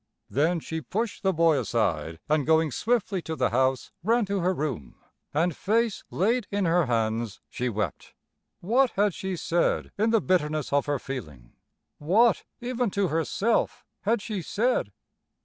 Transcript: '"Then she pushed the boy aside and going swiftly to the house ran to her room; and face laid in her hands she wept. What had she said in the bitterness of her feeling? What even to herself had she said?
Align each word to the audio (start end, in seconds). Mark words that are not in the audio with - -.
'"Then 0.31 0.59
she 0.61 0.81
pushed 0.81 1.21
the 1.21 1.31
boy 1.31 1.59
aside 1.59 2.19
and 2.27 2.43
going 2.43 2.71
swiftly 2.71 3.21
to 3.21 3.35
the 3.35 3.51
house 3.51 3.91
ran 4.03 4.25
to 4.25 4.39
her 4.39 4.51
room; 4.51 4.95
and 5.31 5.55
face 5.55 6.03
laid 6.09 6.47
in 6.49 6.65
her 6.65 6.87
hands 6.87 7.39
she 7.51 7.69
wept. 7.69 8.15
What 8.61 8.89
had 8.95 9.13
she 9.13 9.35
said 9.35 9.91
in 9.99 10.09
the 10.09 10.19
bitterness 10.19 10.73
of 10.73 10.87
her 10.87 10.97
feeling? 10.97 11.53
What 11.99 12.45
even 12.61 12.89
to 12.97 13.09
herself 13.09 13.85
had 14.01 14.23
she 14.23 14.41
said? 14.41 14.91